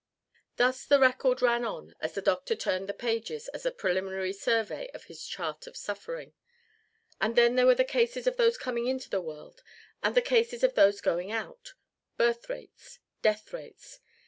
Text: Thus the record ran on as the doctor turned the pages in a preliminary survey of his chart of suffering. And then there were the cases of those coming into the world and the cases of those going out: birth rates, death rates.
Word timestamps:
Thus 0.55 0.83
the 0.83 0.97
record 0.97 1.43
ran 1.43 1.63
on 1.63 1.93
as 1.99 2.13
the 2.13 2.23
doctor 2.23 2.55
turned 2.55 2.89
the 2.89 2.93
pages 2.95 3.51
in 3.53 3.67
a 3.67 3.69
preliminary 3.69 4.33
survey 4.33 4.89
of 4.95 5.03
his 5.03 5.27
chart 5.27 5.67
of 5.67 5.77
suffering. 5.77 6.33
And 7.19 7.35
then 7.35 7.53
there 7.55 7.67
were 7.67 7.75
the 7.75 7.83
cases 7.85 8.25
of 8.25 8.35
those 8.35 8.57
coming 8.57 8.87
into 8.87 9.11
the 9.11 9.21
world 9.21 9.61
and 10.01 10.15
the 10.15 10.21
cases 10.23 10.63
of 10.63 10.73
those 10.73 11.01
going 11.01 11.31
out: 11.31 11.75
birth 12.17 12.49
rates, 12.49 12.97
death 13.21 13.53
rates. 13.53 13.99